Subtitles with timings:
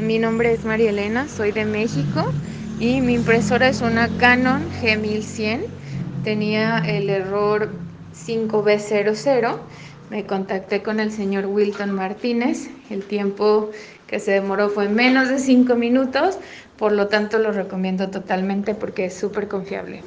[0.00, 2.24] mi nombre es María Elena, soy de México
[2.78, 5.66] y mi impresora es una Canon G1100.
[6.24, 7.70] Tenía el error
[8.14, 9.56] 5B00.
[10.10, 12.70] Me contacté con el señor Wilton Martínez.
[12.88, 13.70] El tiempo
[14.06, 16.38] que se demoró fue menos de 5 minutos,
[16.78, 20.02] por lo tanto lo recomiendo totalmente porque es súper confiable.